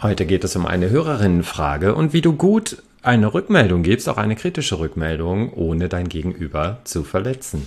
Heute 0.00 0.26
geht 0.26 0.44
es 0.44 0.54
um 0.54 0.64
eine 0.64 0.90
Hörerinnenfrage 0.90 1.92
und 1.92 2.12
wie 2.12 2.20
du 2.20 2.32
gut 2.32 2.84
eine 3.02 3.34
Rückmeldung 3.34 3.82
gibst, 3.82 4.08
auch 4.08 4.16
eine 4.16 4.36
kritische 4.36 4.78
Rückmeldung, 4.78 5.52
ohne 5.52 5.88
dein 5.88 6.08
Gegenüber 6.08 6.78
zu 6.84 7.02
verletzen. 7.02 7.66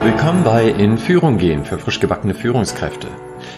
Willkommen 0.00 0.42
bei 0.42 0.68
In 0.76 0.98
Führung 0.98 1.38
gehen 1.38 1.64
für 1.64 1.78
frisch 1.78 2.00
gebackene 2.00 2.34
Führungskräfte. 2.34 3.06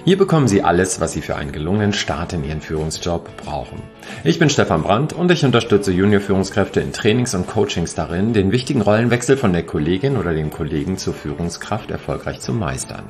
Hier 0.05 0.17
bekommen 0.17 0.49
Sie 0.49 0.63
alles, 0.63 1.01
was 1.01 1.13
Sie 1.13 1.21
für 1.21 1.37
einen 1.37 1.53
gelungenen 1.53 1.93
Start 1.93 2.33
in 2.33 2.45
Ihren 2.45 2.61
Führungsjob 2.61 3.37
brauchen. 3.37 3.83
Ich 4.25 4.39
bin 4.39 4.51
Stefan 4.51 4.83
Brandt 4.83 5.13
und 5.13 5.31
ich 5.31 5.45
unterstütze 5.45 5.93
Junior-Führungskräfte 5.93 6.81
in 6.81 6.93
Trainings 6.93 7.35
und 7.35 7.47
Coachings 7.47 7.95
darin, 7.95 8.33
den 8.33 8.53
wichtigen 8.53 8.83
Rollenwechsel 8.83 9.37
von 9.37 9.53
der 9.53 9.65
Kollegin 9.65 10.17
oder 10.17 10.35
dem 10.35 10.51
Kollegen 10.51 10.99
zur 10.99 11.15
Führungskraft 11.15 11.91
erfolgreich 11.91 12.41
zu 12.41 12.53
meistern. 12.53 13.05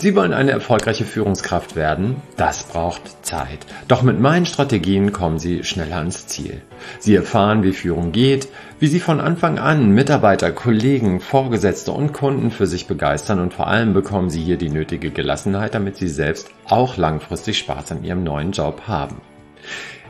Sie 0.00 0.14
wollen 0.14 0.32
eine 0.32 0.52
erfolgreiche 0.52 1.04
Führungskraft 1.04 1.74
werden? 1.74 2.22
Das 2.36 2.62
braucht 2.62 3.26
Zeit. 3.26 3.66
Doch 3.88 4.02
mit 4.02 4.20
meinen 4.20 4.46
Strategien 4.46 5.12
kommen 5.12 5.40
Sie 5.40 5.64
schneller 5.64 5.96
ans 5.96 6.28
Ziel. 6.28 6.62
Sie 7.00 7.16
erfahren, 7.16 7.64
wie 7.64 7.72
Führung 7.72 8.12
geht, 8.12 8.46
wie 8.80 8.86
Sie 8.86 9.00
von 9.00 9.20
Anfang 9.20 9.58
an 9.58 9.90
Mitarbeiter, 9.90 10.52
Kollegen, 10.52 11.20
Vorgesetzte 11.20 11.90
und 11.90 12.12
Kunden 12.12 12.52
für 12.52 12.66
sich 12.66 12.86
begeistern 12.86 13.40
und 13.40 13.52
vor 13.52 13.66
allem 13.66 13.92
bekommen 13.92 14.30
Sie 14.30 14.42
hier 14.42 14.56
die 14.56 14.70
nötige 14.70 15.10
Gelassenheit, 15.10 15.74
damit 15.74 15.96
Sie 15.96 16.08
selbst 16.08 16.50
auch 16.64 16.96
langfristig 16.96 17.58
Spaß 17.58 17.92
an 17.92 18.04
Ihrem 18.04 18.22
neuen 18.22 18.52
Job 18.52 18.82
haben. 18.86 19.20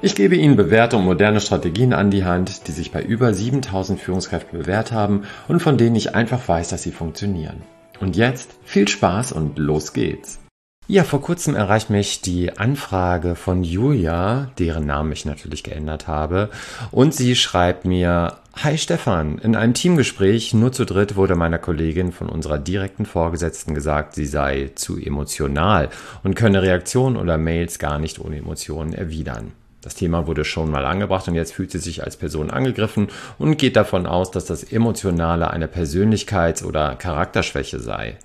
Ich 0.02 0.14
gebe 0.14 0.36
Ihnen 0.36 0.56
bewährte 0.56 0.98
und 0.98 1.04
moderne 1.04 1.40
Strategien 1.40 1.94
an 1.94 2.10
die 2.10 2.24
Hand, 2.24 2.68
die 2.68 2.72
sich 2.72 2.92
bei 2.92 3.02
über 3.02 3.32
7000 3.32 3.98
Führungskräften 3.98 4.58
bewährt 4.58 4.92
haben 4.92 5.22
und 5.48 5.60
von 5.60 5.78
denen 5.78 5.96
ich 5.96 6.14
einfach 6.14 6.46
weiß, 6.46 6.68
dass 6.68 6.82
sie 6.82 6.92
funktionieren. 6.92 7.62
Und 8.00 8.16
jetzt 8.16 8.54
viel 8.64 8.86
Spaß 8.86 9.32
und 9.32 9.58
los 9.58 9.94
geht's. 9.94 10.40
Ja, 10.90 11.04
vor 11.04 11.20
kurzem 11.20 11.54
erreicht 11.54 11.90
mich 11.90 12.22
die 12.22 12.56
Anfrage 12.56 13.34
von 13.34 13.62
Julia, 13.62 14.50
deren 14.58 14.86
Namen 14.86 15.12
ich 15.12 15.26
natürlich 15.26 15.62
geändert 15.62 16.08
habe, 16.08 16.48
und 16.90 17.12
sie 17.12 17.36
schreibt 17.36 17.84
mir, 17.84 18.38
Hi 18.54 18.78
Stefan, 18.78 19.36
in 19.36 19.54
einem 19.54 19.74
Teamgespräch 19.74 20.54
nur 20.54 20.72
zu 20.72 20.86
dritt 20.86 21.14
wurde 21.14 21.34
meiner 21.34 21.58
Kollegin 21.58 22.10
von 22.10 22.30
unserer 22.30 22.58
direkten 22.58 23.04
Vorgesetzten 23.04 23.74
gesagt, 23.74 24.14
sie 24.14 24.24
sei 24.24 24.70
zu 24.76 24.96
emotional 24.96 25.90
und 26.24 26.36
könne 26.36 26.62
Reaktionen 26.62 27.18
oder 27.18 27.36
Mails 27.36 27.78
gar 27.78 27.98
nicht 27.98 28.18
ohne 28.18 28.38
Emotionen 28.38 28.94
erwidern. 28.94 29.52
Das 29.82 29.94
Thema 29.94 30.26
wurde 30.26 30.46
schon 30.46 30.70
mal 30.70 30.86
angebracht 30.86 31.28
und 31.28 31.34
jetzt 31.34 31.52
fühlt 31.52 31.70
sie 31.70 31.80
sich 31.80 32.02
als 32.02 32.16
Person 32.16 32.48
angegriffen 32.48 33.08
und 33.36 33.58
geht 33.58 33.76
davon 33.76 34.06
aus, 34.06 34.30
dass 34.30 34.46
das 34.46 34.64
Emotionale 34.64 35.50
eine 35.50 35.66
Persönlichkeits- 35.66 36.64
oder 36.64 36.96
Charakterschwäche 36.96 37.78
sei. 37.78 38.16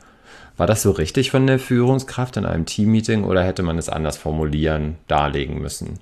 War 0.55 0.67
das 0.67 0.83
so 0.83 0.91
richtig 0.91 1.31
von 1.31 1.47
der 1.47 1.57
Führungskraft 1.57 2.37
in 2.37 2.45
einem 2.45 2.65
Teammeeting 2.65 3.23
oder 3.23 3.43
hätte 3.43 3.63
man 3.63 3.77
es 3.77 3.89
anders 3.89 4.17
formulieren, 4.17 4.97
darlegen 5.07 5.59
müssen? 5.59 5.99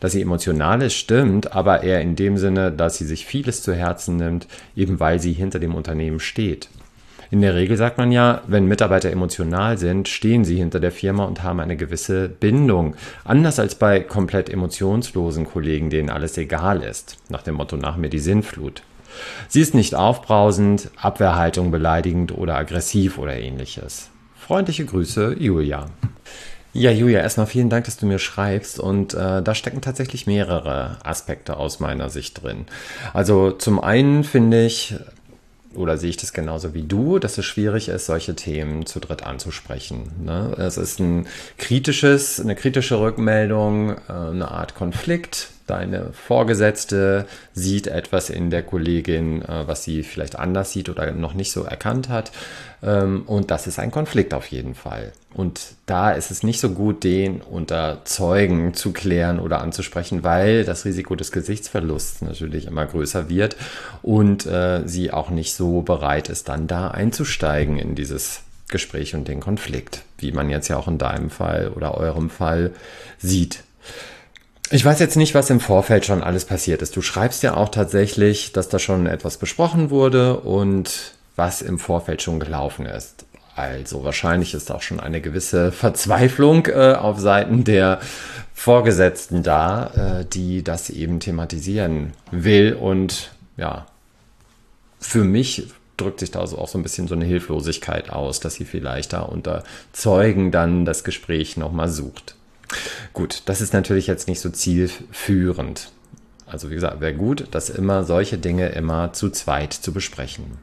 Dass 0.00 0.12
sie 0.12 0.20
emotional 0.20 0.82
ist, 0.82 0.94
stimmt, 0.94 1.52
aber 1.52 1.82
eher 1.82 2.00
in 2.00 2.16
dem 2.16 2.36
Sinne, 2.36 2.72
dass 2.72 2.98
sie 2.98 3.06
sich 3.06 3.24
vieles 3.24 3.62
zu 3.62 3.74
Herzen 3.74 4.16
nimmt, 4.16 4.46
eben 4.74 5.00
weil 5.00 5.20
sie 5.20 5.32
hinter 5.32 5.58
dem 5.58 5.74
Unternehmen 5.74 6.20
steht. 6.20 6.68
In 7.30 7.40
der 7.40 7.54
Regel 7.54 7.76
sagt 7.76 7.98
man 7.98 8.12
ja, 8.12 8.42
wenn 8.46 8.66
Mitarbeiter 8.66 9.10
emotional 9.10 9.78
sind, 9.78 10.08
stehen 10.08 10.44
sie 10.44 10.56
hinter 10.56 10.78
der 10.78 10.92
Firma 10.92 11.24
und 11.24 11.42
haben 11.42 11.58
eine 11.58 11.76
gewisse 11.76 12.28
Bindung. 12.28 12.94
Anders 13.24 13.58
als 13.58 13.74
bei 13.74 14.00
komplett 14.00 14.48
emotionslosen 14.48 15.44
Kollegen, 15.44 15.90
denen 15.90 16.10
alles 16.10 16.38
egal 16.38 16.82
ist. 16.82 17.16
Nach 17.28 17.42
dem 17.42 17.56
Motto 17.56 17.76
nach 17.76 17.96
mir 17.96 18.10
die 18.10 18.20
Sinnflut. 18.20 18.82
Sie 19.48 19.60
ist 19.60 19.74
nicht 19.74 19.94
aufbrausend, 19.94 20.90
Abwehrhaltung 20.96 21.70
beleidigend 21.70 22.36
oder 22.36 22.56
aggressiv 22.56 23.18
oder 23.18 23.36
ähnliches. 23.36 24.10
Freundliche 24.38 24.84
Grüße, 24.84 25.36
Julia. 25.38 25.86
Ja, 26.72 26.90
Julia, 26.90 27.20
erstmal 27.20 27.46
vielen 27.46 27.70
Dank, 27.70 27.86
dass 27.86 27.96
du 27.96 28.04
mir 28.04 28.18
schreibst. 28.18 28.78
Und 28.78 29.14
äh, 29.14 29.42
da 29.42 29.54
stecken 29.54 29.80
tatsächlich 29.80 30.26
mehrere 30.26 30.98
Aspekte 31.02 31.56
aus 31.56 31.80
meiner 31.80 32.10
Sicht 32.10 32.42
drin. 32.42 32.66
Also 33.14 33.50
zum 33.50 33.80
einen 33.80 34.24
finde 34.24 34.66
ich, 34.66 34.94
oder 35.74 35.96
sehe 35.96 36.10
ich 36.10 36.18
das 36.18 36.34
genauso 36.34 36.74
wie 36.74 36.82
du, 36.82 37.18
dass 37.18 37.38
es 37.38 37.46
schwierig 37.46 37.88
ist, 37.88 38.04
solche 38.04 38.36
Themen 38.36 38.84
zu 38.84 39.00
dritt 39.00 39.22
anzusprechen. 39.22 40.12
Ne? 40.22 40.54
Es 40.58 40.76
ist 40.76 41.00
ein 41.00 41.26
kritisches, 41.56 42.40
eine 42.40 42.54
kritische 42.54 43.00
Rückmeldung, 43.00 43.92
äh, 44.08 44.12
eine 44.12 44.50
Art 44.50 44.74
Konflikt. 44.74 45.48
Deine 45.66 46.12
Vorgesetzte 46.12 47.26
sieht 47.52 47.88
etwas 47.88 48.30
in 48.30 48.50
der 48.50 48.62
Kollegin, 48.62 49.42
äh, 49.42 49.66
was 49.66 49.82
sie 49.82 50.04
vielleicht 50.04 50.38
anders 50.38 50.72
sieht 50.72 50.88
oder 50.88 51.10
noch 51.10 51.34
nicht 51.34 51.50
so 51.50 51.64
erkannt 51.64 52.08
hat. 52.08 52.30
Ähm, 52.82 53.24
und 53.26 53.50
das 53.50 53.66
ist 53.66 53.80
ein 53.80 53.90
Konflikt 53.90 54.32
auf 54.32 54.46
jeden 54.46 54.76
Fall. 54.76 55.12
Und 55.34 55.60
da 55.86 56.12
ist 56.12 56.30
es 56.30 56.44
nicht 56.44 56.60
so 56.60 56.70
gut, 56.70 57.02
den 57.02 57.40
unter 57.40 58.02
Zeugen 58.04 58.74
zu 58.74 58.92
klären 58.92 59.40
oder 59.40 59.60
anzusprechen, 59.60 60.22
weil 60.22 60.64
das 60.64 60.84
Risiko 60.84 61.16
des 61.16 61.32
Gesichtsverlusts 61.32 62.22
natürlich 62.22 62.66
immer 62.66 62.86
größer 62.86 63.28
wird 63.28 63.56
und 64.02 64.46
äh, 64.46 64.82
sie 64.86 65.10
auch 65.10 65.30
nicht 65.30 65.54
so 65.54 65.82
bereit 65.82 66.28
ist, 66.28 66.48
dann 66.48 66.68
da 66.68 66.88
einzusteigen 66.88 67.76
in 67.76 67.96
dieses 67.96 68.42
Gespräch 68.68 69.14
und 69.14 69.28
den 69.28 69.40
Konflikt, 69.40 70.02
wie 70.18 70.32
man 70.32 70.48
jetzt 70.48 70.68
ja 70.68 70.76
auch 70.76 70.88
in 70.88 70.98
deinem 70.98 71.30
Fall 71.30 71.72
oder 71.74 71.96
eurem 71.96 72.30
Fall 72.30 72.72
sieht. 73.18 73.64
Ich 74.70 74.84
weiß 74.84 74.98
jetzt 74.98 75.16
nicht, 75.16 75.34
was 75.34 75.50
im 75.50 75.60
Vorfeld 75.60 76.06
schon 76.06 76.24
alles 76.24 76.44
passiert 76.44 76.82
ist. 76.82 76.96
Du 76.96 77.02
schreibst 77.02 77.44
ja 77.44 77.56
auch 77.56 77.68
tatsächlich, 77.68 78.52
dass 78.52 78.68
da 78.68 78.80
schon 78.80 79.06
etwas 79.06 79.38
besprochen 79.38 79.90
wurde 79.90 80.40
und 80.40 81.12
was 81.36 81.62
im 81.62 81.78
Vorfeld 81.78 82.20
schon 82.20 82.40
gelaufen 82.40 82.84
ist. 82.84 83.26
Also 83.54 84.02
wahrscheinlich 84.04 84.54
ist 84.54 84.72
auch 84.72 84.82
schon 84.82 85.00
eine 85.00 85.20
gewisse 85.20 85.72
Verzweiflung 85.72 86.66
äh, 86.66 86.94
auf 86.98 87.18
Seiten 87.18 87.64
der 87.64 88.00
Vorgesetzten 88.54 89.42
da, 89.42 90.20
äh, 90.20 90.24
die 90.24 90.62
das 90.62 90.90
eben 90.90 91.20
thematisieren 91.20 92.12
will. 92.30 92.74
Und 92.74 93.30
ja, 93.56 93.86
für 94.98 95.24
mich 95.24 95.68
drückt 95.96 96.20
sich 96.20 96.32
da 96.32 96.40
also 96.40 96.58
auch 96.58 96.68
so 96.68 96.76
ein 96.76 96.82
bisschen 96.82 97.08
so 97.08 97.14
eine 97.14 97.24
Hilflosigkeit 97.24 98.10
aus, 98.10 98.40
dass 98.40 98.54
sie 98.54 98.64
vielleicht 98.64 99.12
da 99.12 99.22
unter 99.22 99.62
Zeugen 99.92 100.50
dann 100.50 100.84
das 100.84 101.04
Gespräch 101.04 101.56
nochmal 101.56 101.88
sucht. 101.88 102.35
Gut, 103.16 103.44
das 103.46 103.62
ist 103.62 103.72
natürlich 103.72 104.06
jetzt 104.08 104.28
nicht 104.28 104.40
so 104.40 104.50
zielführend. 104.50 105.90
Also 106.44 106.70
wie 106.70 106.74
gesagt, 106.74 107.00
wäre 107.00 107.14
gut, 107.14 107.46
das 107.50 107.70
immer 107.70 108.04
solche 108.04 108.36
Dinge 108.36 108.68
immer 108.68 109.14
zu 109.14 109.30
zweit 109.30 109.72
zu 109.72 109.94
besprechen. 109.94 110.58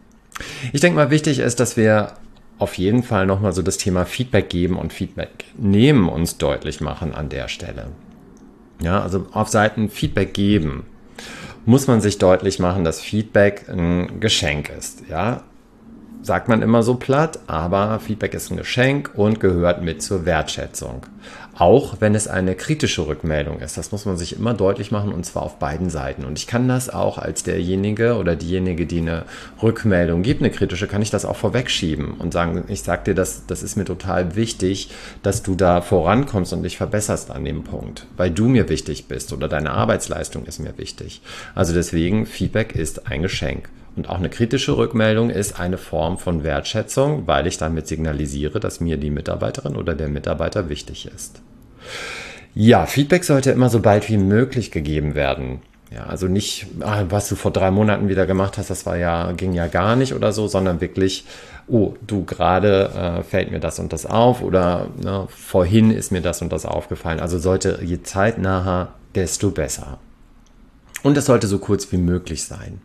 Ich 0.71 0.79
denke 0.79 0.97
mal, 0.97 1.09
wichtig 1.09 1.39
ist, 1.39 1.59
dass 1.59 1.77
wir 1.77 2.13
auf 2.59 2.77
jeden 2.77 3.01
Fall 3.01 3.25
nochmal 3.25 3.53
so 3.53 3.63
das 3.63 3.77
Thema 3.77 4.05
Feedback 4.05 4.51
geben 4.51 4.77
und 4.77 4.93
Feedback 4.93 5.45
nehmen 5.57 6.07
uns 6.07 6.37
deutlich 6.37 6.79
machen 6.79 7.15
an 7.15 7.27
der 7.27 7.47
Stelle. 7.47 7.87
Ja, 8.83 9.01
also 9.01 9.25
auf 9.31 9.47
Seiten 9.47 9.89
Feedback 9.89 10.35
geben 10.35 10.85
muss 11.65 11.87
man 11.87 12.01
sich 12.01 12.19
deutlich 12.19 12.59
machen, 12.59 12.83
dass 12.83 13.01
Feedback 13.01 13.67
ein 13.67 14.19
Geschenk 14.19 14.69
ist. 14.69 15.01
Ja, 15.09 15.41
sagt 16.21 16.47
man 16.47 16.61
immer 16.61 16.83
so 16.83 16.95
platt, 16.95 17.39
aber 17.47 17.99
Feedback 17.99 18.33
ist 18.33 18.51
ein 18.51 18.57
Geschenk 18.57 19.11
und 19.15 19.39
gehört 19.39 19.81
mit 19.81 20.01
zur 20.01 20.25
Wertschätzung. 20.25 21.05
Auch 21.55 21.97
wenn 21.99 22.15
es 22.15 22.27
eine 22.27 22.55
kritische 22.55 23.05
Rückmeldung 23.05 23.59
ist. 23.59 23.77
Das 23.77 23.91
muss 23.91 24.05
man 24.05 24.17
sich 24.17 24.35
immer 24.35 24.55
deutlich 24.55 24.91
machen 24.91 25.13
und 25.13 25.23
zwar 25.23 25.43
auf 25.43 25.59
beiden 25.59 25.89
Seiten. 25.91 26.25
Und 26.25 26.39
ich 26.39 26.47
kann 26.47 26.67
das 26.67 26.89
auch 26.89 27.19
als 27.19 27.43
derjenige 27.43 28.15
oder 28.17 28.35
diejenige, 28.35 28.87
die 28.87 28.99
eine 28.99 29.25
Rückmeldung 29.61 30.23
gibt, 30.23 30.41
eine 30.41 30.49
kritische, 30.49 30.87
kann 30.87 31.03
ich 31.03 31.11
das 31.11 31.25
auch 31.25 31.35
vorwegschieben 31.35 32.15
und 32.15 32.33
sagen, 32.33 32.63
ich 32.69 32.81
sag 32.81 33.05
dir, 33.05 33.13
das, 33.13 33.45
das 33.45 33.61
ist 33.61 33.75
mir 33.75 33.85
total 33.85 34.35
wichtig, 34.35 34.89
dass 35.21 35.43
du 35.43 35.53
da 35.53 35.81
vorankommst 35.81 36.53
und 36.53 36.63
dich 36.63 36.77
verbesserst 36.77 37.29
an 37.29 37.45
dem 37.45 37.63
Punkt, 37.63 38.07
weil 38.17 38.31
du 38.31 38.47
mir 38.47 38.67
wichtig 38.67 39.07
bist 39.07 39.31
oder 39.31 39.47
deine 39.47 39.71
Arbeitsleistung 39.71 40.45
ist 40.45 40.59
mir 40.59 40.77
wichtig. 40.79 41.21
Also 41.53 41.73
deswegen, 41.73 42.25
Feedback 42.25 42.75
ist 42.75 43.07
ein 43.07 43.21
Geschenk. 43.21 43.69
Und 43.95 44.09
auch 44.09 44.17
eine 44.17 44.29
kritische 44.29 44.75
Rückmeldung 44.75 45.29
ist 45.29 45.59
eine 45.59 45.77
Form 45.77 46.17
von 46.17 46.43
Wertschätzung, 46.43 47.27
weil 47.27 47.45
ich 47.45 47.59
damit 47.59 47.87
signalisiere, 47.87 48.59
dass 48.59 48.79
mir 48.79 48.97
die 48.97 49.11
Mitarbeiterin 49.11 49.75
oder 49.75 49.93
der 49.93 50.07
Mitarbeiter 50.07 50.67
wichtig 50.69 51.05
ist. 51.13 51.42
Ja, 52.55 52.85
Feedback 52.85 53.23
sollte 53.23 53.51
immer 53.51 53.69
so 53.69 53.79
bald 53.79 54.09
wie 54.09 54.17
möglich 54.17 54.71
gegeben 54.71 55.15
werden. 55.15 55.61
Ja, 55.93 56.05
also 56.05 56.27
nicht, 56.27 56.67
ah, 56.79 57.05
was 57.09 57.29
du 57.29 57.35
vor 57.35 57.51
drei 57.51 57.69
Monaten 57.69 58.09
wieder 58.09 58.25
gemacht 58.25 58.57
hast, 58.57 58.69
das 58.69 58.85
war 58.85 58.97
ja, 58.97 59.31
ging 59.33 59.53
ja 59.53 59.67
gar 59.67 59.95
nicht 59.95 60.13
oder 60.13 60.31
so, 60.31 60.47
sondern 60.47 60.81
wirklich, 60.81 61.25
oh, 61.67 61.93
du 62.05 62.25
gerade 62.25 62.89
äh, 63.19 63.23
fällt 63.23 63.51
mir 63.51 63.59
das 63.59 63.77
und 63.79 63.93
das 63.93 64.05
auf 64.05 64.41
oder 64.41 64.87
ne, 65.03 65.27
vorhin 65.29 65.91
ist 65.91 66.11
mir 66.11 66.21
das 66.21 66.41
und 66.41 66.51
das 66.51 66.65
aufgefallen. 66.65 67.19
Also 67.19 67.37
sollte 67.37 67.79
je 67.83 68.01
zeitnaher, 68.01 68.93
desto 69.13 69.51
besser. 69.51 69.99
Und 71.03 71.17
es 71.17 71.25
sollte 71.25 71.47
so 71.47 71.59
kurz 71.59 71.91
wie 71.91 71.97
möglich 71.97 72.43
sein. 72.43 72.81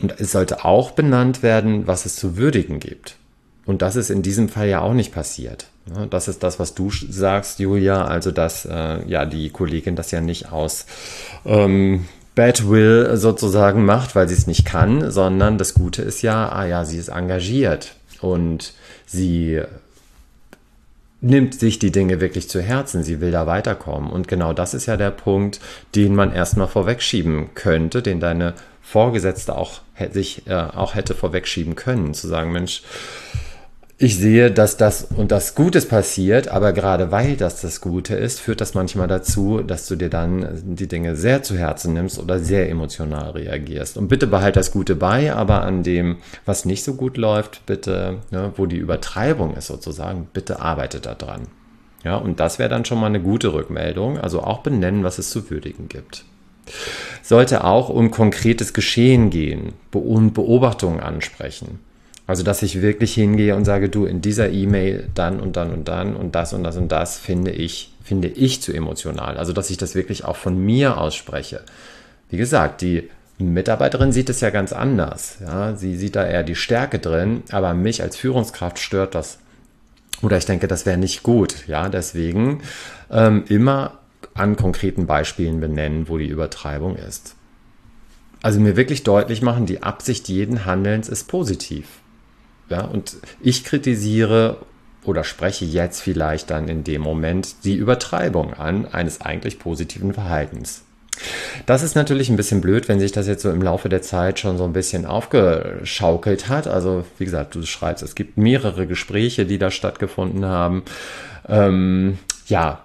Und 0.00 0.18
es 0.20 0.32
sollte 0.32 0.64
auch 0.64 0.92
benannt 0.92 1.42
werden, 1.42 1.86
was 1.86 2.06
es 2.06 2.16
zu 2.16 2.36
würdigen 2.36 2.80
gibt. 2.80 3.16
Und 3.66 3.82
das 3.82 3.96
ist 3.96 4.10
in 4.10 4.22
diesem 4.22 4.48
Fall 4.48 4.68
ja 4.68 4.80
auch 4.80 4.94
nicht 4.94 5.12
passiert. 5.12 5.66
Das 6.10 6.28
ist 6.28 6.42
das, 6.42 6.58
was 6.58 6.74
du 6.74 6.90
sagst, 6.90 7.58
Julia, 7.58 8.06
also 8.06 8.30
dass 8.30 8.64
äh, 8.64 9.06
ja 9.06 9.26
die 9.26 9.50
Kollegin 9.50 9.96
das 9.96 10.10
ja 10.10 10.22
nicht 10.22 10.50
aus 10.50 10.86
ähm, 11.44 12.06
Bad 12.34 12.68
Will 12.68 13.16
sozusagen 13.16 13.84
macht, 13.84 14.16
weil 14.16 14.28
sie 14.28 14.34
es 14.34 14.46
nicht 14.46 14.64
kann, 14.64 15.10
sondern 15.10 15.58
das 15.58 15.74
Gute 15.74 16.02
ist 16.02 16.22
ja, 16.22 16.48
ah 16.48 16.64
ja, 16.66 16.84
sie 16.84 16.96
ist 16.96 17.08
engagiert 17.08 17.94
und 18.20 18.72
sie 19.06 19.60
nimmt 21.20 21.54
sich 21.54 21.78
die 21.78 21.92
Dinge 21.92 22.20
wirklich 22.20 22.48
zu 22.48 22.60
Herzen, 22.60 23.02
sie 23.02 23.20
will 23.20 23.30
da 23.30 23.46
weiterkommen. 23.46 24.10
Und 24.10 24.28
genau 24.28 24.52
das 24.52 24.74
ist 24.74 24.86
ja 24.86 24.96
der 24.96 25.10
Punkt, 25.10 25.60
den 25.94 26.14
man 26.14 26.32
erstmal 26.32 26.68
vorwegschieben 26.68 27.54
könnte, 27.54 28.02
den 28.02 28.20
deine 28.20 28.54
Vorgesetzte 28.82 29.56
auch, 29.56 29.80
sich 30.12 30.46
äh, 30.46 30.54
auch 30.54 30.94
hätte 30.94 31.14
vorwegschieben 31.14 31.76
können, 31.76 32.12
zu 32.12 32.28
sagen, 32.28 32.52
Mensch, 32.52 32.82
ich 33.96 34.18
sehe, 34.18 34.50
dass 34.50 34.76
das 34.76 35.04
und 35.16 35.30
das 35.30 35.54
Gutes 35.54 35.86
passiert, 35.86 36.48
aber 36.48 36.72
gerade 36.72 37.12
weil 37.12 37.36
das 37.36 37.60
das 37.60 37.80
Gute 37.80 38.16
ist, 38.16 38.40
führt 38.40 38.60
das 38.60 38.74
manchmal 38.74 39.06
dazu, 39.06 39.62
dass 39.62 39.86
du 39.86 39.94
dir 39.94 40.10
dann 40.10 40.74
die 40.74 40.88
Dinge 40.88 41.14
sehr 41.14 41.44
zu 41.44 41.56
Herzen 41.56 41.92
nimmst 41.92 42.18
oder 42.18 42.40
sehr 42.40 42.68
emotional 42.68 43.30
reagierst. 43.30 43.96
Und 43.96 44.08
bitte 44.08 44.26
behalt 44.26 44.56
das 44.56 44.72
Gute 44.72 44.96
bei, 44.96 45.32
aber 45.32 45.62
an 45.62 45.84
dem, 45.84 46.16
was 46.44 46.64
nicht 46.64 46.82
so 46.82 46.94
gut 46.94 47.16
läuft, 47.16 47.66
bitte, 47.66 48.18
ne, 48.32 48.52
wo 48.56 48.66
die 48.66 48.78
Übertreibung 48.78 49.54
ist 49.54 49.68
sozusagen, 49.68 50.28
bitte 50.32 50.60
arbeite 50.60 50.98
da 50.98 51.14
dran. 51.14 51.42
Ja, 52.02 52.16
und 52.16 52.40
das 52.40 52.58
wäre 52.58 52.68
dann 52.68 52.84
schon 52.84 53.00
mal 53.00 53.06
eine 53.06 53.20
gute 53.20 53.52
Rückmeldung. 53.52 54.18
Also 54.18 54.42
auch 54.42 54.58
benennen, 54.58 55.04
was 55.04 55.18
es 55.18 55.30
zu 55.30 55.48
würdigen 55.50 55.88
gibt. 55.88 56.24
Sollte 57.22 57.64
auch 57.64 57.88
um 57.88 58.10
konkretes 58.10 58.74
Geschehen 58.74 59.30
gehen 59.30 59.72
und 59.92 60.34
Beobachtungen 60.34 61.00
ansprechen. 61.00 61.78
Also, 62.26 62.42
dass 62.42 62.62
ich 62.62 62.80
wirklich 62.80 63.12
hingehe 63.14 63.54
und 63.54 63.64
sage, 63.64 63.88
du, 63.88 64.06
in 64.06 64.22
dieser 64.22 64.50
E-Mail 64.50 65.08
dann 65.14 65.40
und 65.40 65.56
dann 65.56 65.72
und 65.72 65.88
dann 65.88 66.16
und 66.16 66.34
das 66.34 66.52
und 66.54 66.64
das 66.64 66.76
und 66.76 66.90
das 66.90 67.18
finde 67.18 67.50
ich, 67.50 67.92
finde 68.02 68.28
ich 68.28 68.62
zu 68.62 68.72
emotional. 68.72 69.36
Also, 69.36 69.52
dass 69.52 69.70
ich 69.70 69.76
das 69.76 69.94
wirklich 69.94 70.24
auch 70.24 70.36
von 70.36 70.58
mir 70.58 70.96
ausspreche. 70.96 71.60
Wie 72.30 72.38
gesagt, 72.38 72.80
die 72.80 73.10
Mitarbeiterin 73.38 74.12
sieht 74.12 74.30
es 74.30 74.40
ja 74.40 74.50
ganz 74.50 74.72
anders. 74.72 75.38
Ja, 75.40 75.74
sie 75.76 75.96
sieht 75.96 76.16
da 76.16 76.24
eher 76.24 76.44
die 76.44 76.54
Stärke 76.54 76.98
drin, 76.98 77.42
aber 77.50 77.74
mich 77.74 78.02
als 78.02 78.16
Führungskraft 78.16 78.78
stört 78.78 79.14
das. 79.14 79.38
Oder 80.22 80.38
ich 80.38 80.46
denke, 80.46 80.68
das 80.68 80.86
wäre 80.86 80.96
nicht 80.96 81.22
gut. 81.22 81.66
Ja, 81.66 81.88
deswegen 81.88 82.62
ähm, 83.10 83.44
immer 83.48 83.98
an 84.32 84.56
konkreten 84.56 85.06
Beispielen 85.06 85.60
benennen, 85.60 86.08
wo 86.08 86.16
die 86.16 86.28
Übertreibung 86.28 86.96
ist. 86.96 87.34
Also 88.42 88.60
mir 88.60 88.76
wirklich 88.76 89.02
deutlich 89.04 89.42
machen, 89.42 89.66
die 89.66 89.82
Absicht 89.82 90.28
jeden 90.28 90.64
Handelns 90.64 91.08
ist 91.08 91.28
positiv. 91.28 91.86
Ja, 92.74 92.80
und 92.86 93.18
ich 93.40 93.62
kritisiere 93.62 94.56
oder 95.04 95.22
spreche 95.22 95.64
jetzt 95.64 96.00
vielleicht 96.00 96.50
dann 96.50 96.66
in 96.66 96.82
dem 96.82 97.02
Moment 97.02 97.62
die 97.62 97.76
Übertreibung 97.76 98.52
an 98.54 98.86
eines 98.86 99.20
eigentlich 99.20 99.60
positiven 99.60 100.12
Verhaltens. 100.12 100.82
Das 101.66 101.84
ist 101.84 101.94
natürlich 101.94 102.30
ein 102.30 102.36
bisschen 102.36 102.60
blöd, 102.60 102.88
wenn 102.88 102.98
sich 102.98 103.12
das 103.12 103.28
jetzt 103.28 103.42
so 103.42 103.50
im 103.52 103.62
Laufe 103.62 103.88
der 103.88 104.02
Zeit 104.02 104.40
schon 104.40 104.58
so 104.58 104.64
ein 104.64 104.72
bisschen 104.72 105.06
aufgeschaukelt 105.06 106.48
hat. 106.48 106.66
Also 106.66 107.04
wie 107.18 107.24
gesagt, 107.26 107.54
du 107.54 107.62
schreibst, 107.62 108.02
es 108.02 108.16
gibt 108.16 108.38
mehrere 108.38 108.88
Gespräche, 108.88 109.46
die 109.46 109.58
da 109.58 109.70
stattgefunden 109.70 110.44
haben. 110.44 110.82
Ähm, 111.48 112.18
ja, 112.48 112.83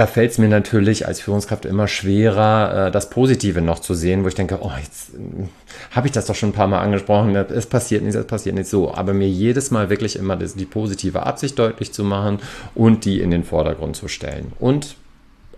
da 0.00 0.06
fällt 0.06 0.30
es 0.30 0.38
mir 0.38 0.48
natürlich 0.48 1.06
als 1.06 1.20
Führungskraft 1.20 1.66
immer 1.66 1.86
schwerer, 1.86 2.86
äh, 2.86 2.90
das 2.90 3.10
Positive 3.10 3.60
noch 3.60 3.80
zu 3.80 3.92
sehen, 3.92 4.24
wo 4.24 4.28
ich 4.28 4.34
denke, 4.34 4.60
oh, 4.62 4.72
jetzt 4.82 5.10
äh, 5.10 5.46
habe 5.90 6.06
ich 6.06 6.12
das 6.12 6.24
doch 6.24 6.34
schon 6.34 6.48
ein 6.48 6.54
paar 6.54 6.68
Mal 6.68 6.80
angesprochen, 6.80 7.36
es 7.36 7.66
passiert 7.66 8.02
nicht, 8.02 8.14
es 8.14 8.26
passiert 8.26 8.54
nicht 8.54 8.70
so. 8.70 8.94
Aber 8.94 9.12
mir 9.12 9.28
jedes 9.28 9.70
Mal 9.70 9.90
wirklich 9.90 10.16
immer 10.16 10.36
die 10.36 10.64
positive 10.64 11.26
Absicht 11.26 11.58
deutlich 11.58 11.92
zu 11.92 12.02
machen 12.02 12.38
und 12.74 13.04
die 13.04 13.20
in 13.20 13.30
den 13.30 13.44
Vordergrund 13.44 13.94
zu 13.94 14.08
stellen. 14.08 14.52
Und 14.58 14.96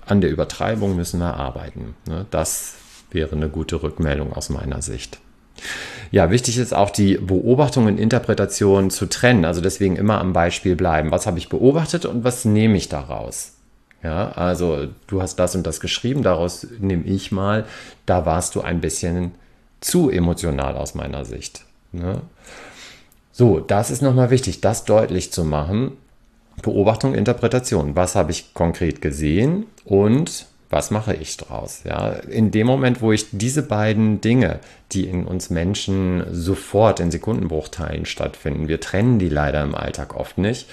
an 0.06 0.20
der 0.20 0.30
Übertreibung 0.30 0.96
müssen 0.96 1.20
wir 1.20 1.36
arbeiten. 1.36 1.94
Ne? 2.08 2.26
Das 2.32 2.74
wäre 3.12 3.36
eine 3.36 3.48
gute 3.48 3.80
Rückmeldung 3.80 4.32
aus 4.32 4.50
meiner 4.50 4.82
Sicht. 4.82 5.20
Ja, 6.10 6.32
wichtig 6.32 6.58
ist 6.58 6.74
auch 6.74 6.90
die 6.90 7.16
Beobachtung 7.16 7.86
und 7.86 8.00
Interpretation 8.00 8.90
zu 8.90 9.06
trennen. 9.06 9.44
Also 9.44 9.60
deswegen 9.60 9.94
immer 9.94 10.18
am 10.18 10.32
Beispiel 10.32 10.74
bleiben. 10.74 11.12
Was 11.12 11.28
habe 11.28 11.38
ich 11.38 11.48
beobachtet 11.48 12.06
und 12.06 12.24
was 12.24 12.44
nehme 12.44 12.76
ich 12.76 12.88
daraus? 12.88 13.52
Ja, 14.02 14.32
also 14.32 14.88
du 15.06 15.22
hast 15.22 15.36
das 15.36 15.54
und 15.54 15.66
das 15.66 15.80
geschrieben, 15.80 16.22
daraus 16.22 16.66
nehme 16.80 17.04
ich 17.04 17.30
mal, 17.30 17.66
da 18.04 18.26
warst 18.26 18.54
du 18.56 18.60
ein 18.60 18.80
bisschen 18.80 19.32
zu 19.80 20.10
emotional 20.10 20.76
aus 20.76 20.94
meiner 20.94 21.24
Sicht. 21.24 21.64
Ne? 21.92 22.20
So, 23.30 23.60
das 23.60 23.90
ist 23.90 24.02
nochmal 24.02 24.30
wichtig, 24.30 24.60
das 24.60 24.84
deutlich 24.84 25.32
zu 25.32 25.44
machen. 25.44 25.92
Beobachtung, 26.62 27.14
Interpretation. 27.14 27.96
Was 27.96 28.14
habe 28.14 28.30
ich 28.30 28.54
konkret 28.54 29.00
gesehen 29.00 29.66
und 29.84 30.46
was 30.68 30.90
mache 30.90 31.14
ich 31.14 31.36
draus? 31.36 31.82
Ja, 31.84 32.10
in 32.10 32.50
dem 32.50 32.66
Moment, 32.66 33.02
wo 33.02 33.12
ich 33.12 33.26
diese 33.30 33.62
beiden 33.62 34.20
Dinge, 34.20 34.58
die 34.92 35.06
in 35.06 35.26
uns 35.26 35.50
Menschen 35.50 36.24
sofort 36.30 36.98
in 36.98 37.10
Sekundenbruchteilen 37.10 38.06
stattfinden, 38.06 38.68
wir 38.68 38.80
trennen 38.80 39.18
die 39.18 39.28
leider 39.28 39.62
im 39.62 39.74
Alltag 39.74 40.16
oft 40.16 40.38
nicht, 40.38 40.68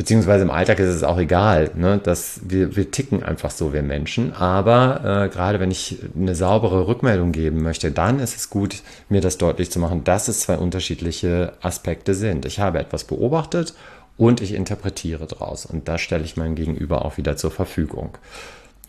beziehungsweise 0.00 0.44
im 0.44 0.50
Alltag 0.50 0.78
ist 0.78 0.88
es 0.88 1.02
auch 1.02 1.18
egal, 1.18 1.72
ne? 1.74 2.00
dass 2.02 2.40
wir, 2.42 2.74
wir 2.74 2.90
ticken 2.90 3.22
einfach 3.22 3.50
so, 3.50 3.74
wir 3.74 3.82
Menschen. 3.82 4.32
Aber 4.32 5.24
äh, 5.24 5.28
gerade 5.28 5.60
wenn 5.60 5.70
ich 5.70 5.98
eine 6.16 6.34
saubere 6.34 6.86
Rückmeldung 6.86 7.32
geben 7.32 7.62
möchte, 7.62 7.92
dann 7.92 8.18
ist 8.18 8.34
es 8.34 8.48
gut, 8.48 8.76
mir 9.10 9.20
das 9.20 9.36
deutlich 9.36 9.70
zu 9.70 9.78
machen, 9.78 10.02
dass 10.02 10.28
es 10.28 10.40
zwei 10.40 10.56
unterschiedliche 10.56 11.52
Aspekte 11.60 12.14
sind. 12.14 12.46
Ich 12.46 12.60
habe 12.60 12.78
etwas 12.78 13.04
beobachtet 13.04 13.74
und 14.16 14.40
ich 14.40 14.54
interpretiere 14.54 15.26
daraus. 15.26 15.66
Und 15.66 15.86
da 15.86 15.98
stelle 15.98 16.24
ich 16.24 16.34
meinem 16.34 16.54
Gegenüber 16.54 17.04
auch 17.04 17.18
wieder 17.18 17.36
zur 17.36 17.50
Verfügung. 17.50 18.16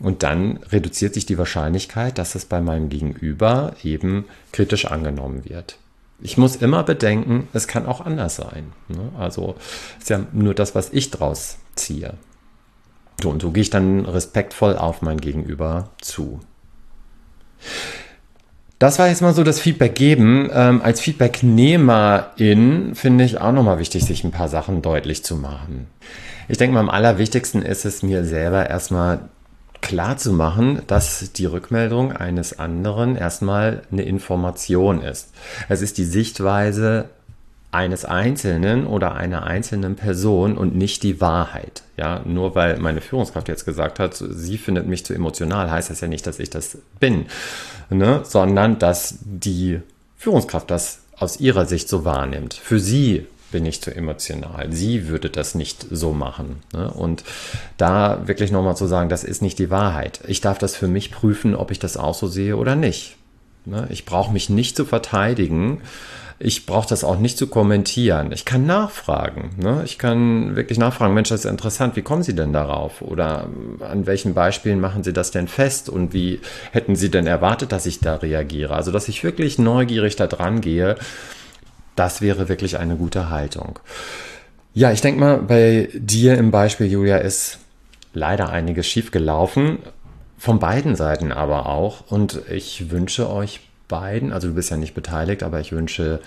Und 0.00 0.22
dann 0.22 0.60
reduziert 0.70 1.12
sich 1.12 1.26
die 1.26 1.36
Wahrscheinlichkeit, 1.36 2.16
dass 2.16 2.34
es 2.36 2.46
bei 2.46 2.62
meinem 2.62 2.88
Gegenüber 2.88 3.74
eben 3.84 4.24
kritisch 4.50 4.86
angenommen 4.86 5.44
wird. 5.44 5.76
Ich 6.22 6.38
muss 6.38 6.56
immer 6.56 6.84
bedenken, 6.84 7.48
es 7.52 7.66
kann 7.66 7.86
auch 7.86 8.00
anders 8.00 8.36
sein. 8.36 8.72
Ne? 8.88 9.10
Also 9.18 9.56
ist 9.98 10.08
ja 10.08 10.20
nur 10.32 10.54
das, 10.54 10.74
was 10.74 10.90
ich 10.92 11.10
draus 11.10 11.58
ziehe. 11.74 12.14
So, 13.20 13.30
und 13.30 13.42
so 13.42 13.50
gehe 13.50 13.62
ich 13.62 13.70
dann 13.70 14.06
respektvoll 14.06 14.76
auf 14.76 15.02
mein 15.02 15.20
Gegenüber 15.20 15.90
zu. 16.00 16.40
Das 18.78 18.98
war 18.98 19.08
jetzt 19.08 19.22
mal 19.22 19.34
so 19.34 19.44
das 19.44 19.60
Feedback 19.60 19.94
geben. 19.94 20.50
Ähm, 20.52 20.82
als 20.82 21.00
Feedbacknehmerin 21.00 22.94
finde 22.94 23.24
ich 23.24 23.40
auch 23.40 23.52
nochmal 23.52 23.78
wichtig, 23.78 24.04
sich 24.04 24.24
ein 24.24 24.32
paar 24.32 24.48
Sachen 24.48 24.82
deutlich 24.82 25.24
zu 25.24 25.36
machen. 25.36 25.86
Ich 26.48 26.58
denke 26.58 26.74
mal, 26.74 26.80
am 26.80 26.90
allerwichtigsten 26.90 27.62
ist 27.62 27.84
es 27.84 28.02
mir 28.02 28.24
selber 28.24 28.68
erstmal 28.68 29.28
klar 29.82 30.16
zu 30.16 30.32
machen, 30.32 30.80
dass 30.86 31.32
die 31.32 31.44
Rückmeldung 31.44 32.12
eines 32.12 32.58
anderen 32.58 33.16
erstmal 33.16 33.82
eine 33.92 34.02
Information 34.02 35.02
ist. 35.02 35.28
Es 35.68 35.82
ist 35.82 35.98
die 35.98 36.04
Sichtweise 36.04 37.10
eines 37.72 38.04
Einzelnen 38.04 38.86
oder 38.86 39.14
einer 39.14 39.44
einzelnen 39.44 39.96
Person 39.96 40.56
und 40.58 40.76
nicht 40.76 41.02
die 41.02 41.20
Wahrheit. 41.20 41.82
Ja, 41.96 42.20
nur 42.24 42.54
weil 42.54 42.78
meine 42.78 43.00
Führungskraft 43.00 43.48
jetzt 43.48 43.64
gesagt 43.64 43.98
hat, 43.98 44.14
sie 44.14 44.58
findet 44.58 44.86
mich 44.86 45.04
zu 45.06 45.14
emotional, 45.14 45.70
heißt 45.70 45.90
das 45.90 46.02
ja 46.02 46.08
nicht, 46.08 46.26
dass 46.26 46.38
ich 46.38 46.50
das 46.50 46.78
bin, 47.00 47.26
ne? 47.88 48.20
sondern 48.24 48.78
dass 48.78 49.16
die 49.22 49.80
Führungskraft 50.18 50.70
das 50.70 51.00
aus 51.16 51.40
ihrer 51.40 51.64
Sicht 51.64 51.88
so 51.88 52.04
wahrnimmt. 52.04 52.54
Für 52.54 52.78
sie 52.78 53.26
bin 53.52 53.64
ich 53.64 53.80
zu 53.80 53.94
emotional. 53.94 54.72
Sie 54.72 55.08
würde 55.08 55.30
das 55.30 55.54
nicht 55.54 55.86
so 55.90 56.12
machen. 56.12 56.62
Ne? 56.72 56.90
Und 56.90 57.22
da 57.76 58.26
wirklich 58.26 58.50
nochmal 58.50 58.76
zu 58.76 58.86
sagen, 58.86 59.08
das 59.08 59.22
ist 59.22 59.42
nicht 59.42 59.58
die 59.58 59.70
Wahrheit. 59.70 60.20
Ich 60.26 60.40
darf 60.40 60.58
das 60.58 60.74
für 60.74 60.88
mich 60.88 61.12
prüfen, 61.12 61.54
ob 61.54 61.70
ich 61.70 61.78
das 61.78 61.96
auch 61.96 62.14
so 62.14 62.26
sehe 62.26 62.56
oder 62.56 62.74
nicht. 62.74 63.16
Ne? 63.64 63.86
Ich 63.90 64.04
brauche 64.04 64.32
mich 64.32 64.50
nicht 64.50 64.76
zu 64.76 64.84
verteidigen. 64.84 65.82
Ich 66.44 66.66
brauche 66.66 66.88
das 66.88 67.04
auch 67.04 67.18
nicht 67.18 67.38
zu 67.38 67.46
kommentieren. 67.46 68.32
Ich 68.32 68.44
kann 68.44 68.66
nachfragen. 68.66 69.50
Ne? 69.58 69.82
Ich 69.84 69.96
kann 69.96 70.56
wirklich 70.56 70.76
nachfragen, 70.76 71.14
Mensch, 71.14 71.28
das 71.28 71.44
ist 71.44 71.50
interessant, 71.50 71.94
wie 71.94 72.02
kommen 72.02 72.24
Sie 72.24 72.34
denn 72.34 72.52
darauf? 72.52 73.00
Oder 73.00 73.46
an 73.78 74.06
welchen 74.06 74.34
Beispielen 74.34 74.80
machen 74.80 75.04
Sie 75.04 75.12
das 75.12 75.30
denn 75.30 75.46
fest? 75.46 75.88
Und 75.88 76.12
wie 76.12 76.40
hätten 76.72 76.96
Sie 76.96 77.12
denn 77.12 77.28
erwartet, 77.28 77.70
dass 77.70 77.86
ich 77.86 78.00
da 78.00 78.16
reagiere? 78.16 78.74
Also, 78.74 78.90
dass 78.90 79.06
ich 79.06 79.22
wirklich 79.22 79.60
neugierig 79.60 80.16
da 80.16 80.26
dran 80.26 80.60
gehe 80.60 80.96
das 81.96 82.20
wäre 82.20 82.48
wirklich 82.48 82.78
eine 82.78 82.96
gute 82.96 83.30
Haltung. 83.30 83.78
Ja, 84.74 84.90
ich 84.92 85.00
denke 85.00 85.20
mal, 85.20 85.38
bei 85.38 85.88
dir 85.92 86.38
im 86.38 86.50
Beispiel, 86.50 86.86
Julia, 86.86 87.18
ist 87.18 87.58
leider 88.14 88.48
einiges 88.48 88.86
schief 88.86 89.10
gelaufen. 89.10 89.78
Von 90.38 90.58
beiden 90.58 90.96
Seiten 90.96 91.30
aber 91.32 91.66
auch. 91.66 92.10
Und 92.10 92.42
ich 92.50 92.90
wünsche 92.90 93.30
euch 93.30 93.60
beiden, 93.88 94.32
also 94.32 94.48
du 94.48 94.54
bist 94.54 94.70
ja 94.70 94.76
nicht 94.76 94.94
beteiligt, 94.94 95.42
aber 95.42 95.60
ich 95.60 95.72
wünsche 95.72 96.20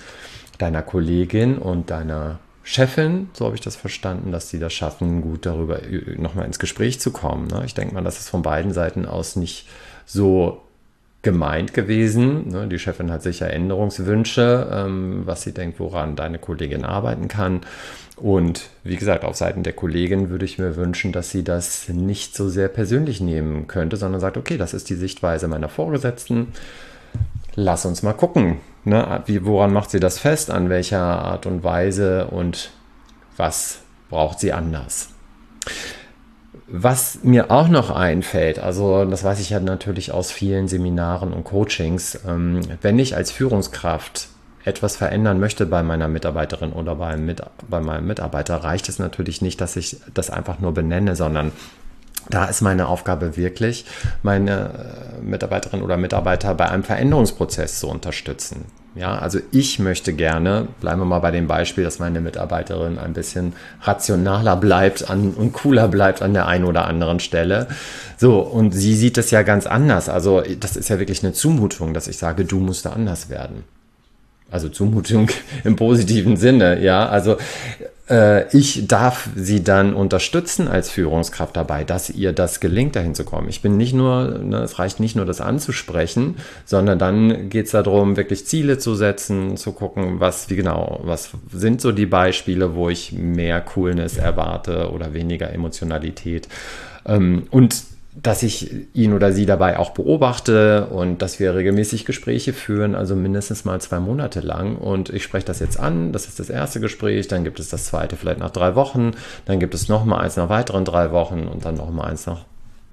deiner 0.60 0.84
Kollegin 0.84 1.57
und 1.57 1.89
deiner 1.89 2.39
Chefin, 2.63 3.29
so 3.34 3.45
habe 3.45 3.55
ich 3.55 3.62
das 3.62 3.75
verstanden, 3.75 4.31
dass 4.31 4.50
sie 4.50 4.57
das 4.57 4.74
schaffen, 4.74 5.22
gut 5.22 5.45
darüber 5.45 5.79
nochmal 6.17 6.45
ins 6.45 6.57
Gespräch 6.57 7.00
zu 7.00 7.12
kommen. 7.12 7.48
Ne? 7.48 7.63
Ich 7.65 7.75
denke 7.75 7.93
mal, 7.93 8.03
dass 8.03 8.19
es 8.19 8.29
von 8.29 8.41
beiden 8.41 8.74
Seiten 8.74 9.05
aus 9.05 9.36
nicht 9.36 9.67
so 10.05 10.64
gemeint 11.25 11.74
gewesen. 11.74 12.50
Ne, 12.50 12.67
die 12.67 12.79
Chefin 12.79 13.12
hat 13.12 13.24
sicher 13.24 13.51
Änderungswünsche, 13.51 14.70
ähm, 14.72 15.24
was 15.25 15.41
sie 15.41 15.53
denkt, 15.53 15.79
woran 15.79 16.15
deine 16.15 16.38
Kollegin 16.38 16.86
arbeiten 16.86 17.27
kann. 17.27 17.62
Und 18.15 18.70
wie 18.84 18.96
gesagt, 18.96 19.25
auf 19.25 19.36
Seiten 19.36 19.63
der 19.63 19.74
Kollegin 19.74 20.29
würde 20.29 20.46
ich 20.46 20.60
mir 20.60 20.77
wünschen, 20.77 21.12
dass 21.12 21.32
sie 21.32 21.44
das 21.44 21.89
nicht 21.89 22.36
so 22.36 22.48
sehr 22.48 22.70
persönlich 22.70 23.20
nehmen 23.22 23.67
könnte, 23.67 23.98
sondern 23.98 24.22
sagt, 24.22 24.38
okay, 24.38 24.55
das 24.55 24.74
ist 24.74 24.89
die 24.89 24.96
Sichtweise 24.96 25.50
meiner 25.50 25.67
Vorgesetzten. 25.67 26.53
lass 27.55 27.86
uns 27.86 28.03
mal 28.03 28.13
gucken, 28.13 28.60
ne? 28.84 29.24
Wie, 29.25 29.46
woran 29.46 29.74
macht 29.74 29.89
sie 29.89 30.00
das 30.00 30.20
fest, 30.20 30.51
an 30.51 30.70
welcher 30.70 31.01
Art 31.01 31.46
und 31.46 31.63
Weise 31.63 32.27
und 32.27 32.70
was 33.36 33.79
braucht 34.10 34.39
sie 34.39 34.53
anders. 34.53 35.10
Was 36.67 37.19
mir 37.22 37.51
auch 37.51 37.67
noch 37.67 37.91
einfällt, 37.91 38.57
also 38.57 39.05
das 39.05 39.24
weiß 39.24 39.39
ich 39.39 39.51
ja 39.51 39.60
natürlich 39.60 40.12
aus 40.12 40.31
vielen 40.31 40.67
Seminaren 40.67 41.31
und 41.31 41.43
Coachings, 41.43 42.19
ähm, 42.27 42.62
wenn 42.81 42.98
ich 42.98 43.15
als 43.15 43.31
Führungskraft 43.31 44.29
etwas 44.63 44.95
verändern 44.95 45.39
möchte 45.39 45.67
bei 45.67 45.84
meiner 45.84 46.07
Mitarbeiterin 46.07 46.74
oder 46.74 46.95
bei, 46.95 47.17
mit, 47.17 47.43
bei 47.69 47.81
meinem 47.81 48.07
Mitarbeiter, 48.07 48.57
reicht 48.57 48.89
es 48.89 48.98
natürlich 48.98 49.43
nicht, 49.43 49.62
dass 49.62 49.75
ich 49.75 49.98
das 50.15 50.31
einfach 50.31 50.60
nur 50.60 50.74
benenne, 50.74 51.15
sondern 51.15 51.51
da 52.31 52.45
ist 52.45 52.62
meine 52.62 52.88
Aufgabe 52.88 53.38
wirklich, 53.38 53.86
meine 54.24 55.19
äh, 55.19 55.22
Mitarbeiterin 55.22 55.84
oder 55.84 55.98
Mitarbeiter 55.98 56.55
bei 56.55 56.67
einem 56.67 56.84
Veränderungsprozess 56.84 57.79
zu 57.79 57.88
unterstützen. 57.88 58.65
Ja, 58.96 59.18
also 59.18 59.40
ich 59.52 59.78
möchte 59.80 60.14
gerne, 60.14 60.70
bleiben 60.80 61.02
wir 61.02 61.06
mal 61.06 61.20
bei 61.20 61.32
dem 61.32 61.48
Beispiel, 61.48 61.84
dass 61.84 62.00
meine 62.00 62.22
Mitarbeiterin 62.22 62.98
ein 62.98 63.12
bisschen 63.12 63.54
rationaler 63.82 64.56
bleibt 64.56 65.10
an, 65.10 65.32
und 65.32 65.52
cooler 65.52 65.90
bleibt 65.90 66.22
an 66.22 66.34
der 66.34 66.48
einen 66.48 66.64
oder 66.64 66.86
anderen 66.86 67.20
Stelle. 67.20 67.68
So, 68.16 68.40
und 68.40 68.72
sie 68.72 68.96
sieht 68.96 69.18
es 69.18 69.32
ja 69.32 69.42
ganz 69.42 69.68
anders. 69.68 70.08
Also, 70.08 70.44
das 70.62 70.78
ist 70.78 70.88
ja 70.88 70.98
wirklich 70.98 71.24
eine 71.24 71.34
Zumutung, 71.34 71.94
dass 71.94 72.08
ich 72.08 72.18
sage, 72.18 72.46
du 72.46 72.60
musst 72.62 72.86
da 72.86 72.92
anders 72.92 73.30
werden. 73.30 73.66
Also 74.50 74.70
Zumutung 74.70 75.30
im 75.66 75.75
positiven 75.75 76.38
Sinne, 76.38 76.82
ja. 76.82 77.10
Also 77.10 77.36
ich 78.51 78.88
darf 78.88 79.29
sie 79.35 79.63
dann 79.63 79.95
unterstützen 79.95 80.67
als 80.67 80.91
Führungskraft 80.91 81.55
dabei, 81.55 81.83
dass 81.83 82.12
ihr 82.12 82.33
das 82.33 82.59
gelingt, 82.59 82.95
dahin 82.95 83.15
zu 83.15 83.24
kommen. 83.24 83.50
Ich 83.50 83.63
bin 83.63 83.77
nicht 83.77 83.93
nur, 83.93 84.38
ne, 84.38 84.57
es 84.57 84.77
reicht 84.77 85.00
nicht 85.00 85.15
nur 85.15 85.25
das 85.25 85.41
anzusprechen, 85.41 86.35
sondern 86.65 87.00
dann 87.00 87.50
geht 87.50 87.65
es 87.65 87.71
darum, 87.71 88.15
wirklich 88.15 88.45
Ziele 88.45 88.77
zu 88.77 88.93
setzen, 88.93 89.57
zu 89.57 89.71
gucken, 89.71 90.19
was, 90.19 90.51
wie 90.51 90.55
genau, 90.55 91.00
was 91.03 91.31
sind 91.51 91.81
so 91.81 91.91
die 91.91 92.05
Beispiele, 92.05 92.75
wo 92.75 92.89
ich 92.89 93.12
mehr 93.12 93.59
Coolness 93.62 94.17
erwarte 94.17 94.91
oder 94.91 95.15
weniger 95.15 95.51
Emotionalität. 95.51 96.47
Ähm, 97.07 97.47
und 97.50 97.95
dass 98.22 98.43
ich 98.43 98.88
ihn 98.93 99.13
oder 99.13 99.31
sie 99.31 99.45
dabei 99.45 99.77
auch 99.77 99.91
beobachte 99.91 100.88
und 100.88 101.22
dass 101.22 101.39
wir 101.39 101.53
regelmäßig 101.53 102.05
Gespräche 102.05 102.53
führen, 102.53 102.95
also 102.95 103.15
mindestens 103.15 103.65
mal 103.65 103.79
zwei 103.81 104.00
Monate 104.00 104.39
lang. 104.39 104.77
Und 104.77 105.10
ich 105.10 105.24
spreche 105.24 105.45
das 105.45 105.60
jetzt 105.60 105.79
an, 105.79 106.13
das 106.13 106.27
ist 106.27 106.39
das 106.39 106.50
erste 106.50 106.79
Gespräch, 106.79 107.27
dann 107.27 107.43
gibt 107.43 107.60
es 107.60 107.69
das 107.69 107.86
zweite 107.86 108.15
vielleicht 108.15 108.39
nach 108.39 108.51
drei 108.51 108.75
Wochen, 108.75 109.12
dann 109.45 109.60
gibt 109.60 109.74
es 109.74 109.89
nochmal 109.89 110.24
eins 110.24 110.38
nach 110.38 110.50
weiteren 110.50 110.86
drei 110.86 111.12
Wochen 111.12 111.48
und 111.48 111.65
dann 111.65 111.75
nochmal 111.75 112.10
eins 112.10 112.25
nach 112.25 112.45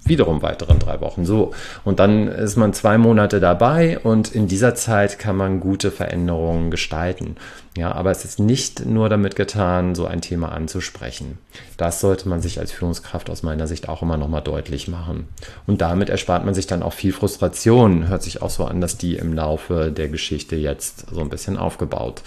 wiederum 0.05 0.43
weiteren 0.43 0.79
drei 0.79 1.01
Wochen. 1.01 1.25
So. 1.25 1.53
Und 1.85 2.01
dann 2.01 2.29
ist 2.29 2.57
man 2.57 2.73
zwei 2.73 2.99
Monate 2.99 3.41
dabei 3.41 3.99
und 3.99 4.35
in 4.35 4.49
dieser 4.49 4.75
Zeit 4.75 5.19
kann 5.19 5.37
man 5.37 5.61
gute 5.61 5.91
Veränderungen 5.91 6.71
gestalten. 6.71 7.37
Ja, 7.77 7.93
aber 7.93 8.11
es 8.11 8.25
ist 8.25 8.39
nicht 8.39 8.85
nur 8.85 9.09
damit 9.09 9.37
getan, 9.37 9.95
so 9.95 10.07
ein 10.07 10.21
Thema 10.21 10.53
anzusprechen. 10.53 11.39
Das 11.77 12.01
sollte 12.01 12.29
man 12.29 12.43
sich 12.43 12.59
als 12.59 12.73
Führungskraft 12.73 13.31
aus 13.31 13.43
meiner 13.43 13.67
Sicht 13.67 13.89
auch 13.89 14.03
immer 14.03 14.17
nochmal 14.17 14.43
deutlich 14.43 14.89
machen. 14.89 15.29
Und 15.67 15.81
damit 15.81 16.11
erspart 16.11 16.45
man 16.45 16.55
sich 16.55 16.67
dann 16.67 16.83
auch 16.83 16.93
viel 16.93 17.13
Frustration. 17.13 18.09
Hört 18.09 18.23
sich 18.23 18.43
auch 18.43 18.51
so 18.51 18.65
an, 18.65 18.81
dass 18.81 18.99
die 18.99 19.17
im 19.17 19.33
Laufe 19.33 19.91
der 19.91 20.09
Geschichte 20.09 20.57
jetzt 20.57 21.07
so 21.11 21.21
ein 21.21 21.31
bisschen 21.31 21.57
aufgebaut 21.57 22.23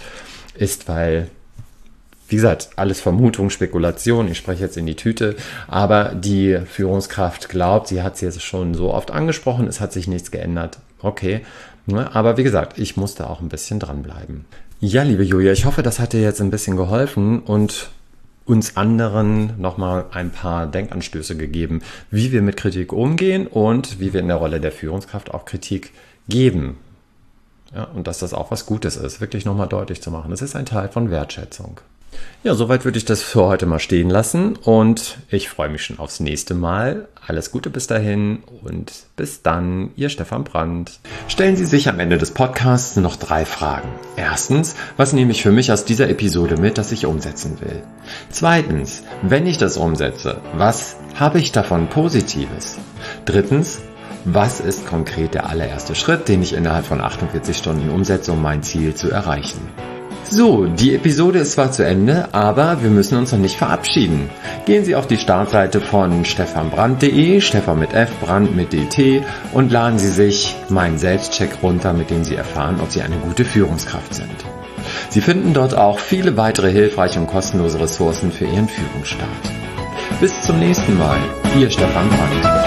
ist, 0.54 0.88
weil 0.88 1.28
wie 2.28 2.36
gesagt, 2.36 2.70
alles 2.76 3.00
Vermutung, 3.00 3.50
Spekulation, 3.50 4.28
ich 4.28 4.38
spreche 4.38 4.64
jetzt 4.64 4.76
in 4.76 4.86
die 4.86 4.96
Tüte, 4.96 5.36
aber 5.68 6.14
die 6.14 6.58
Führungskraft 6.66 7.48
glaubt, 7.48 7.88
sie 7.88 8.02
hat 8.02 8.14
es 8.14 8.20
jetzt 8.20 8.42
schon 8.42 8.74
so 8.74 8.92
oft 8.92 9.10
angesprochen, 9.10 9.66
es 9.66 9.80
hat 9.80 9.92
sich 9.92 10.08
nichts 10.08 10.30
geändert. 10.30 10.78
Okay, 11.00 11.42
ne, 11.86 12.14
aber 12.14 12.36
wie 12.36 12.42
gesagt, 12.42 12.78
ich 12.78 12.96
musste 12.96 13.30
auch 13.30 13.40
ein 13.40 13.48
bisschen 13.48 13.78
dranbleiben. 13.78 14.44
Ja, 14.80 15.02
liebe 15.02 15.22
Julia, 15.22 15.52
ich 15.52 15.64
hoffe, 15.64 15.82
das 15.82 15.98
hat 15.98 16.12
dir 16.12 16.20
jetzt 16.20 16.40
ein 16.40 16.50
bisschen 16.50 16.76
geholfen 16.76 17.40
und 17.40 17.90
uns 18.44 18.76
anderen 18.76 19.60
nochmal 19.60 20.06
ein 20.12 20.30
paar 20.30 20.66
Denkanstöße 20.66 21.36
gegeben, 21.36 21.82
wie 22.10 22.30
wir 22.30 22.42
mit 22.42 22.56
Kritik 22.56 22.92
umgehen 22.92 23.46
und 23.46 23.98
wie 24.00 24.12
wir 24.12 24.20
in 24.20 24.28
der 24.28 24.36
Rolle 24.36 24.60
der 24.60 24.72
Führungskraft 24.72 25.32
auch 25.32 25.44
Kritik 25.44 25.92
geben. 26.28 26.76
Ja, 27.74 27.84
und 27.84 28.06
dass 28.06 28.20
das 28.20 28.32
auch 28.32 28.50
was 28.50 28.66
Gutes 28.66 28.96
ist, 28.96 29.20
wirklich 29.20 29.44
nochmal 29.44 29.66
deutlich 29.66 30.00
zu 30.00 30.10
machen. 30.10 30.30
Das 30.30 30.42
ist 30.42 30.54
ein 30.54 30.66
Teil 30.66 30.88
von 30.88 31.10
Wertschätzung. 31.10 31.80
Ja, 32.46 32.54
soweit 32.54 32.84
würde 32.84 32.98
ich 32.98 33.04
das 33.04 33.22
für 33.22 33.44
heute 33.44 33.66
mal 33.66 33.80
stehen 33.80 34.08
lassen 34.08 34.54
und 34.54 35.18
ich 35.30 35.48
freue 35.48 35.68
mich 35.68 35.82
schon 35.82 35.98
aufs 35.98 36.20
nächste 36.20 36.54
Mal. 36.54 37.08
Alles 37.26 37.50
Gute 37.50 37.70
bis 37.70 37.88
dahin 37.88 38.44
und 38.62 38.92
bis 39.16 39.42
dann, 39.42 39.90
Ihr 39.96 40.10
Stefan 40.10 40.44
Brandt. 40.44 41.00
Stellen 41.26 41.56
Sie 41.56 41.64
sich 41.64 41.88
am 41.88 41.98
Ende 41.98 42.18
des 42.18 42.30
Podcasts 42.30 42.96
noch 42.96 43.16
drei 43.16 43.44
Fragen. 43.44 43.88
Erstens, 44.16 44.76
was 44.96 45.12
nehme 45.12 45.32
ich 45.32 45.42
für 45.42 45.50
mich 45.50 45.72
aus 45.72 45.84
dieser 45.84 46.08
Episode 46.08 46.56
mit, 46.56 46.78
das 46.78 46.92
ich 46.92 47.06
umsetzen 47.06 47.60
will? 47.60 47.82
Zweitens, 48.30 49.02
wenn 49.22 49.46
ich 49.46 49.58
das 49.58 49.76
umsetze, 49.76 50.40
was 50.54 50.96
habe 51.16 51.40
ich 51.40 51.50
davon 51.50 51.88
Positives? 51.88 52.78
Drittens, 53.24 53.80
was 54.24 54.60
ist 54.60 54.86
konkret 54.86 55.34
der 55.34 55.48
allererste 55.48 55.96
Schritt, 55.96 56.28
den 56.28 56.42
ich 56.42 56.52
innerhalb 56.52 56.86
von 56.86 57.00
48 57.00 57.56
Stunden 57.56 57.90
umsetze, 57.90 58.30
um 58.30 58.40
mein 58.40 58.62
Ziel 58.62 58.94
zu 58.94 59.10
erreichen? 59.10 59.60
So, 60.28 60.66
die 60.66 60.94
Episode 60.94 61.38
ist 61.38 61.52
zwar 61.52 61.70
zu 61.70 61.84
Ende, 61.84 62.28
aber 62.32 62.82
wir 62.82 62.90
müssen 62.90 63.16
uns 63.16 63.30
noch 63.30 63.38
nicht 63.38 63.56
verabschieden. 63.56 64.28
Gehen 64.64 64.84
Sie 64.84 64.96
auf 64.96 65.06
die 65.06 65.18
Startseite 65.18 65.80
von 65.80 66.24
stefanbrand.de, 66.24 67.40
Stefan 67.40 67.78
mit 67.78 67.92
F, 67.92 68.10
Brand 68.20 68.56
mit 68.56 68.72
DT 68.72 69.22
und 69.52 69.70
laden 69.70 69.98
Sie 70.00 70.08
sich 70.10 70.56
meinen 70.68 70.98
Selbstcheck 70.98 71.62
runter, 71.62 71.92
mit 71.92 72.10
dem 72.10 72.24
Sie 72.24 72.34
erfahren, 72.34 72.80
ob 72.82 72.90
Sie 72.90 73.02
eine 73.02 73.16
gute 73.16 73.44
Führungskraft 73.44 74.14
sind. 74.14 74.44
Sie 75.10 75.20
finden 75.20 75.54
dort 75.54 75.76
auch 75.76 76.00
viele 76.00 76.36
weitere 76.36 76.72
hilfreiche 76.72 77.20
und 77.20 77.28
kostenlose 77.28 77.78
Ressourcen 77.78 78.32
für 78.32 78.46
Ihren 78.46 78.68
Führungsstart. 78.68 79.30
Bis 80.20 80.40
zum 80.42 80.58
nächsten 80.58 80.98
Mal, 80.98 81.18
Ihr 81.58 81.70
Stefan 81.70 82.08
Brandt. 82.08 82.65